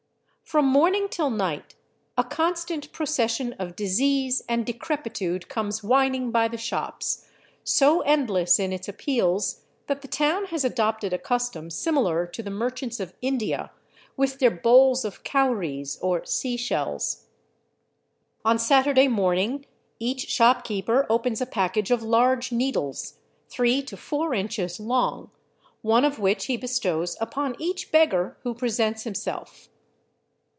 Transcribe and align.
From 0.43 0.65
morning 0.67 1.07
till 1.07 1.29
night 1.29 1.75
a 2.17 2.25
constant 2.25 2.91
procession 2.91 3.53
of 3.53 3.73
disease 3.73 4.41
and 4.49 4.65
decrepitude 4.65 5.47
comes 5.47 5.81
whining 5.81 6.29
by 6.29 6.49
the 6.49 6.57
shops, 6.57 7.25
so 7.63 8.01
endless 8.01 8.59
in 8.59 8.73
its 8.73 8.89
appeals 8.89 9.61
that 9.87 10.01
the 10.01 10.09
town 10.09 10.47
has 10.47 10.65
adopted 10.65 11.13
a 11.13 11.17
custom 11.17 11.69
similar 11.69 12.27
to 12.27 12.43
the 12.43 12.49
merchants 12.49 12.99
of 12.99 13.13
India 13.21 13.71
with 14.17 14.39
their 14.39 14.51
bowls 14.51 15.05
of 15.05 15.23
cowries, 15.23 15.97
or 16.01 16.25
sea 16.25 16.57
shells. 16.57 17.27
On 18.43 18.59
Saturday 18.59 19.07
morning 19.07 19.65
each 20.01 20.27
shopkeeper 20.27 21.05
opens 21.09 21.39
a 21.39 21.45
package 21.45 21.91
of 21.91 22.03
large 22.03 22.51
needles, 22.51 23.19
three 23.47 23.81
to 23.83 23.95
four 23.95 24.33
inches 24.33 24.81
long, 24.81 25.31
one 25.81 26.03
of 26.03 26.19
which 26.19 26.47
he 26.47 26.57
bestows 26.57 27.15
upon 27.21 27.55
each 27.57 27.89
beggar 27.89 28.35
who 28.43 28.53
presents 28.53 29.05
him 29.05 29.15
self. 29.15 29.69